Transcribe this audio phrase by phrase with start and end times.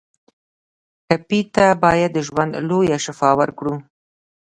[1.07, 3.75] ټپي ته باید د ژوند لویه شفا ورکړو.